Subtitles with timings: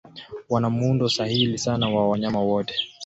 [0.49, 2.75] Wana muundo sahili sana wa wanyama wote.